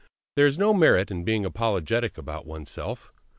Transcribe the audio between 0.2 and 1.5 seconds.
There is no merit in being